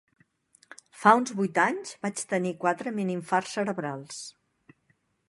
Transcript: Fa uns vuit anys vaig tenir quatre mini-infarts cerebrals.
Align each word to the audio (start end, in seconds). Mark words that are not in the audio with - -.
Fa 1.01 1.11
uns 1.19 1.33
vuit 1.41 1.59
anys 1.65 1.93
vaig 2.07 2.23
tenir 2.33 2.53
quatre 2.65 2.97
mini-infarts 2.97 3.55
cerebrals. 3.59 4.23